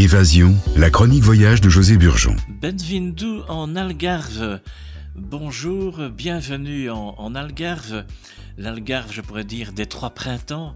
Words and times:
Évasion, 0.00 0.56
la 0.76 0.88
chronique 0.88 1.22
voyage 1.22 1.60
de 1.60 1.68
José 1.68 1.98
Burgeon. 1.98 2.34
Benvindu 2.48 3.40
en 3.50 3.76
Algarve. 3.76 4.60
Bonjour, 5.14 6.08
bienvenue 6.08 6.88
en, 6.88 7.16
en 7.18 7.34
Algarve. 7.34 8.06
L'Algarve, 8.56 9.12
je 9.12 9.20
pourrais 9.20 9.44
dire, 9.44 9.74
des 9.74 9.84
trois 9.84 10.08
printemps. 10.08 10.74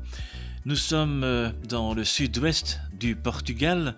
Nous 0.66 0.76
sommes 0.76 1.24
euh, 1.24 1.48
dans 1.66 1.94
le 1.94 2.04
sud-ouest 2.04 2.80
du 2.92 3.16
Portugal. 3.16 3.96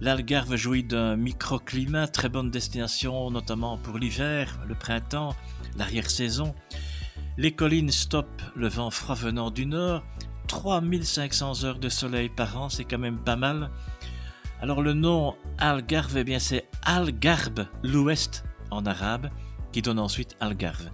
L'Algarve 0.00 0.56
jouit 0.56 0.82
d'un 0.82 1.14
microclimat, 1.16 2.08
très 2.08 2.30
bonne 2.30 2.50
destination, 2.50 3.30
notamment 3.30 3.76
pour 3.76 3.98
l'hiver, 3.98 4.58
le 4.66 4.74
printemps, 4.74 5.36
l'arrière-saison. 5.76 6.54
Les 7.36 7.52
collines 7.52 7.90
stoppent 7.90 8.42
le 8.56 8.68
vent 8.68 8.90
froid 8.90 9.14
venant 9.14 9.50
du 9.50 9.66
nord. 9.66 10.02
3500 10.46 11.64
heures 11.64 11.78
de 11.78 11.90
soleil 11.90 12.30
par 12.30 12.58
an, 12.58 12.70
c'est 12.70 12.84
quand 12.84 12.98
même 12.98 13.18
pas 13.18 13.36
mal. 13.36 13.70
Alors 14.64 14.80
le 14.80 14.94
nom 14.94 15.36
Algarve, 15.58 16.16
eh 16.16 16.24
bien 16.24 16.38
c'est 16.38 16.66
Algarve, 16.84 17.66
l'ouest 17.82 18.44
en 18.70 18.86
arabe, 18.86 19.28
qui 19.72 19.82
donne 19.82 19.98
ensuite 19.98 20.36
Algarve. 20.40 20.88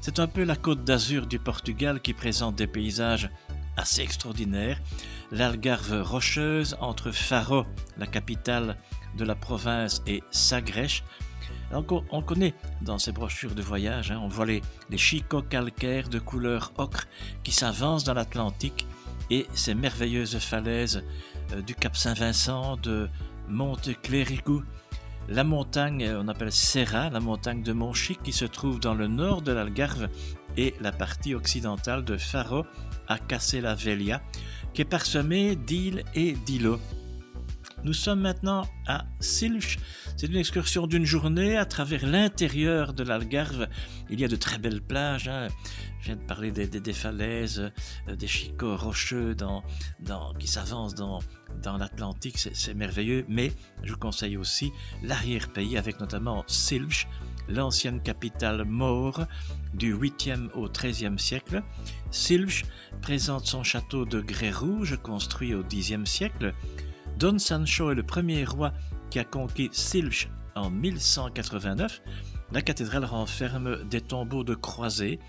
C'est 0.00 0.20
un 0.20 0.28
peu 0.28 0.44
la 0.44 0.54
côte 0.54 0.84
d'Azur 0.84 1.26
du 1.26 1.40
Portugal 1.40 2.00
qui 2.00 2.14
présente 2.14 2.54
des 2.54 2.68
paysages 2.68 3.28
assez 3.76 4.02
extraordinaires. 4.02 4.80
L'Algarve 5.32 6.02
rocheuse 6.02 6.76
entre 6.80 7.10
Faro, 7.10 7.66
la 7.98 8.06
capitale 8.06 8.76
de 9.18 9.24
la 9.24 9.34
province, 9.34 10.02
et 10.06 10.22
Sagres. 10.30 11.02
on 11.72 12.22
connaît 12.22 12.54
dans 12.80 13.00
ces 13.00 13.10
brochures 13.10 13.56
de 13.56 13.62
voyage, 13.62 14.12
hein, 14.12 14.20
on 14.22 14.28
voit 14.28 14.46
les, 14.46 14.62
les 14.88 14.98
chicots 14.98 15.42
calcaires 15.42 16.08
de 16.08 16.20
couleur 16.20 16.72
ocre 16.78 17.08
qui 17.42 17.50
s'avancent 17.50 18.04
dans 18.04 18.14
l'Atlantique 18.14 18.86
et 19.30 19.48
ces 19.52 19.74
merveilleuses 19.74 20.38
falaises 20.38 21.02
du 21.66 21.74
Cap 21.74 21.96
Saint-Vincent, 21.96 22.76
de 22.76 23.08
Monte 23.48 23.90
Clérigo, 24.02 24.62
la 25.28 25.44
montagne, 25.44 26.04
euh, 26.04 26.20
on 26.20 26.26
appelle 26.26 26.50
Serra, 26.50 27.08
la 27.08 27.20
montagne 27.20 27.62
de 27.62 27.72
Montchic 27.72 28.20
qui 28.22 28.32
se 28.32 28.44
trouve 28.44 28.80
dans 28.80 28.94
le 28.94 29.06
nord 29.06 29.42
de 29.42 29.52
l'Algarve 29.52 30.08
et 30.56 30.74
la 30.80 30.90
partie 30.90 31.34
occidentale 31.34 32.04
de 32.04 32.16
Faro 32.16 32.66
à 33.06 33.18
Casella 33.18 33.76
Velia, 33.76 34.22
qui 34.74 34.82
est 34.82 34.86
parsemée 34.86 35.54
d'îles 35.54 36.02
et 36.14 36.32
d'îlots. 36.32 36.80
Nous 37.82 37.94
sommes 37.94 38.20
maintenant 38.20 38.68
à 38.86 39.06
Silch. 39.20 39.78
C'est 40.16 40.26
une 40.26 40.36
excursion 40.36 40.86
d'une 40.86 41.06
journée 41.06 41.56
à 41.56 41.64
travers 41.64 42.06
l'intérieur 42.06 42.92
de 42.92 43.02
l'Algarve. 43.02 43.68
Il 44.10 44.20
y 44.20 44.24
a 44.24 44.28
de 44.28 44.36
très 44.36 44.58
belles 44.58 44.82
plages. 44.82 45.28
Hein. 45.28 45.48
Je 46.00 46.06
viens 46.06 46.16
de 46.16 46.22
parler 46.22 46.50
des, 46.50 46.92
falaises, 46.92 47.70
euh, 48.08 48.16
des 48.16 48.26
chicots 48.26 48.76
rocheux 48.76 49.34
dans, 49.34 49.62
qui 50.38 50.46
s'avancent 50.46 50.94
dans, 50.94 51.20
dans 51.62 51.78
l'Atlantique. 51.78 52.36
C'est 52.38 52.74
merveilleux. 52.74 53.24
Mais 53.28 53.52
je 53.82 53.92
vous 53.92 53.98
conseille 53.98 54.36
aussi 54.36 54.72
l'arrière-pays 55.02 55.78
avec 55.78 56.00
notamment 56.00 56.44
Silch, 56.46 57.08
l'ancienne 57.48 58.02
capitale 58.02 58.66
maure 58.66 59.26
du 59.72 59.94
8e 59.94 60.50
au 60.52 60.68
13e 60.68 61.16
siècle. 61.16 61.62
Silch 62.10 62.64
présente 63.00 63.46
son 63.46 63.62
château 63.62 64.04
de 64.04 64.20
grès 64.20 64.50
rouge 64.50 64.98
construit 65.02 65.54
au 65.54 65.62
10e 65.62 66.04
siècle. 66.04 66.54
Don 67.20 67.38
Sancho 67.38 67.90
est 67.90 67.94
le 67.94 68.02
premier 68.02 68.46
roi 68.46 68.72
qui 69.10 69.18
a 69.18 69.24
conquis 69.24 69.68
Silch 69.72 70.30
en 70.54 70.70
1189. 70.70 72.00
La 72.50 72.62
cathédrale 72.62 73.04
renferme 73.04 73.84
des 73.90 74.00
tombeaux 74.00 74.42
de 74.42 74.54
croisés 74.54 75.20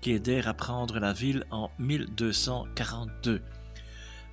qui 0.00 0.12
aidèrent 0.12 0.46
à 0.46 0.54
prendre 0.54 1.00
la 1.00 1.12
ville 1.12 1.44
en 1.50 1.72
1242. 1.80 3.42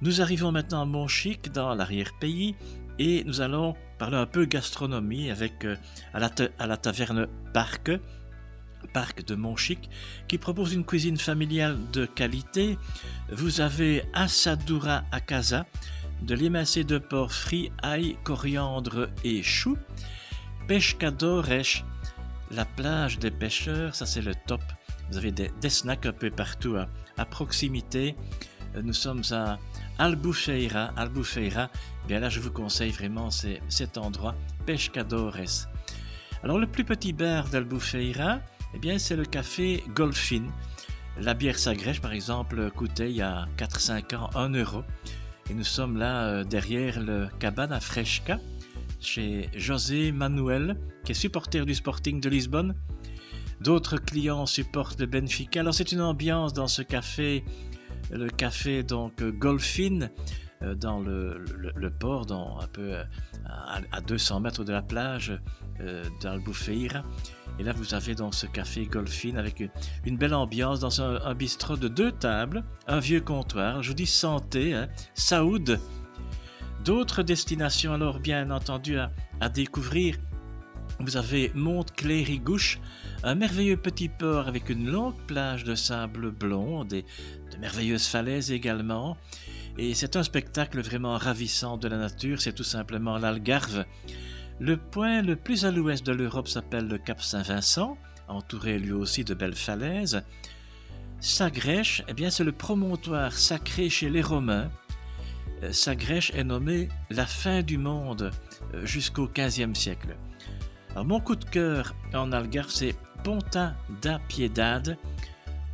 Nous 0.01 0.21
arrivons 0.21 0.51
maintenant 0.51 0.83
à 0.83 0.85
Montchic, 0.85 1.51
dans 1.51 1.73
l'arrière-pays, 1.73 2.55
et 2.99 3.23
nous 3.23 3.41
allons 3.41 3.73
parler 3.97 4.17
un 4.17 4.27
peu 4.27 4.45
gastronomie 4.45 5.31
avec 5.31 5.65
euh, 5.65 5.75
à, 6.13 6.19
la 6.67 6.77
taverne 6.77 7.25
Parc, 7.51 7.89
Parc 8.93 9.25
de 9.25 9.33
Montchic, 9.33 9.89
qui 10.27 10.37
propose 10.37 10.71
une 10.71 10.85
cuisine 10.85 11.17
familiale 11.17 11.79
de 11.93 12.05
qualité. 12.05 12.77
Vous 13.31 13.59
avez 13.59 14.03
Assadura 14.13 15.03
à 15.11 15.19
Casa, 15.19 15.65
de 16.21 16.35
l'émincé 16.35 16.83
de 16.83 16.97
porc 16.97 17.31
frit, 17.31 17.71
ail, 17.81 18.17
coriandre 18.23 19.09
et 19.23 19.43
chou. 19.43 19.77
Pescadores, 20.67 21.83
la 22.51 22.65
plage 22.65 23.19
des 23.19 23.31
pêcheurs, 23.31 23.95
ça 23.95 24.05
c'est 24.05 24.21
le 24.21 24.33
top. 24.47 24.61
Vous 25.09 25.17
avez 25.17 25.31
des, 25.31 25.69
snacks 25.69 26.05
un 26.05 26.11
peu 26.11 26.29
partout 26.29 26.75
à, 27.17 27.25
proximité. 27.25 28.15
Nous 28.83 28.93
sommes 28.93 29.23
à 29.31 29.57
Albufeira. 29.97 30.91
Albufeira, 30.97 31.69
bien 32.07 32.19
là 32.19 32.29
je 32.29 32.39
vous 32.39 32.51
conseille 32.51 32.91
vraiment 32.91 33.29
cet 33.31 33.97
endroit, 33.97 34.35
Pescadores. 34.65 35.67
Alors 36.43 36.59
le 36.59 36.67
plus 36.67 36.83
petit 36.83 37.13
bar 37.13 37.47
d'Albufeira, 37.49 38.39
eh 38.73 38.79
bien 38.79 38.99
c'est 38.99 39.15
le 39.15 39.25
café 39.25 39.83
Golfin. 39.95 40.45
La 41.19 41.33
bière 41.33 41.57
Sagrèche 41.57 41.99
par 41.99 42.11
exemple 42.11 42.69
coûtait 42.71 43.09
il 43.09 43.17
y 43.17 43.21
a 43.21 43.47
4-5 43.57 44.15
ans 44.15 44.29
1 44.35 44.49
euro. 44.53 44.83
Et 45.49 45.53
nous 45.53 45.63
sommes 45.63 45.97
là 45.97 46.25
euh, 46.25 46.43
derrière 46.43 46.99
le 46.99 47.27
Cabana 47.39 47.79
Fresca, 47.79 48.39
chez 48.99 49.49
José 49.55 50.11
Manuel, 50.11 50.77
qui 51.05 51.13
est 51.13 51.15
supporter 51.15 51.65
du 51.65 51.73
Sporting 51.73 52.19
de 52.19 52.27
Lisbonne. 52.27 52.75
D'autres 53.61 53.97
clients 53.97 54.45
supportent 54.45 54.99
le 54.99 55.05
Benfica. 55.05 55.61
Alors 55.61 55.73
c'est 55.73 55.93
une 55.93 56.01
ambiance 56.01 56.51
dans 56.53 56.67
ce 56.67 56.81
café, 56.81 57.45
le 58.11 58.27
café 58.29 58.83
donc 58.83 59.23
Golfin, 59.23 60.09
dans 60.61 60.99
le, 60.99 61.89
port, 61.99 62.25
dans, 62.25 62.59
un 62.59 62.67
peu 62.67 62.93
euh, 62.93 63.03
à, 63.91 64.01
200 64.01 64.39
mètres 64.39 64.63
de 64.63 64.71
la 64.71 64.81
plage 64.81 65.39
d'Albufeira. 66.21 67.03
Et 67.59 67.63
là, 67.63 67.73
vous 67.73 67.93
avez 67.93 68.13
donc 68.13 68.35
ce 68.35 68.45
café 68.45 68.85
Golfin 68.85 69.35
avec 69.35 69.63
une, 70.05 70.17
belle 70.17 70.33
ambiance 70.33 70.79
dans 70.79 71.01
un, 71.01 71.33
bistrot 71.33 71.75
de 71.75 71.87
deux 71.87 72.11
tables, 72.11 72.63
un 72.87 72.99
vieux 72.99 73.21
comptoir. 73.21 73.81
Je 73.81 73.89
vous 73.89 73.95
dis 73.95 74.05
santé, 74.05 74.73
hein, 74.73 74.87
Saoud. 75.15 75.79
D'autres 76.85 77.23
destinations, 77.23 77.93
alors 77.93 78.19
bien 78.19 78.51
entendu, 78.51 78.97
à, 78.97 79.49
découvrir. 79.49 80.17
Vous 80.99 81.17
avez 81.17 81.51
Monte 81.53 81.91
Clérigouche, 81.91 82.79
un 83.23 83.35
merveilleux 83.35 83.77
petit 83.77 84.09
port 84.09 84.47
avec 84.47 84.69
une 84.69 84.89
longue 84.89 85.17
plage 85.27 85.63
de 85.63 85.75
sable 85.75 86.31
blond, 86.31 86.85
des, 86.85 87.03
de 87.51 87.57
merveilleuses 87.57 88.07
falaises 88.07 88.51
également. 88.51 89.17
Et 89.77 89.93
c'est 89.93 90.15
un 90.15 90.23
spectacle 90.23 90.81
vraiment 90.81 91.17
ravissant 91.17 91.77
de 91.77 91.87
la 91.87 91.97
nature, 91.97 92.41
c'est 92.41 92.53
tout 92.53 92.63
simplement 92.63 93.17
l'Algarve. 93.17 93.85
Le 94.59 94.75
point 94.77 95.21
le 95.21 95.35
plus 95.35 95.65
à 95.65 95.71
l'ouest 95.71 96.03
de 96.05 96.11
l'Europe 96.11 96.47
s'appelle 96.47 96.87
le 96.87 96.97
Cap 96.97 97.21
Saint-Vincent, 97.21 97.95
entouré 98.27 98.79
lui 98.79 98.91
aussi 98.91 99.23
de 99.23 99.35
belles 99.35 99.55
falaises. 99.55 100.23
Sagrèche, 101.19 102.03
eh 102.07 102.13
bien 102.13 102.31
c'est 102.31 102.43
le 102.43 102.51
promontoire 102.51 103.33
sacré 103.33 103.89
chez 103.89 104.09
les 104.09 104.21
Romains. 104.21 104.71
Euh, 105.63 105.71
Sagrèche 105.71 106.31
est 106.33 106.43
nommé 106.43 106.89
la 107.11 107.25
fin 107.25 107.61
du 107.61 107.77
monde 107.77 108.31
euh, 108.73 108.85
jusqu'au 108.85 109.27
XVe 109.27 109.75
siècle. 109.75 110.15
Mon 110.95 111.19
coup 111.19 111.35
de 111.35 111.45
cœur 111.45 111.93
en 112.15 112.31
Algarve, 112.31 112.71
c'est 112.71 112.95
Ponta 113.23 113.75
da 114.01 114.17
Piedade, 114.27 114.97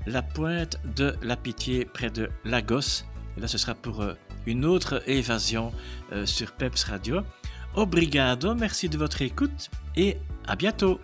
la 0.06 0.22
pointe 0.22 0.78
de 0.98 1.16
la 1.22 1.38
Pitié 1.38 1.86
près 1.86 2.10
de 2.10 2.30
Lagos. 2.44 3.06
Et 3.38 3.42
là, 3.42 3.48
ce 3.48 3.58
sera 3.58 3.76
pour 3.76 4.02
euh, 4.02 4.14
une 4.46 4.66
autre 4.66 5.02
évasion 5.08 5.72
sur 6.26 6.52
Peps 6.52 6.84
Radio. 6.84 7.22
Obrigado, 7.76 8.54
merci 8.54 8.88
de 8.88 8.98
votre 8.98 9.24
écoute 9.24 9.72
et 9.96 10.18
à 10.46 10.56
bientôt. 10.56 11.00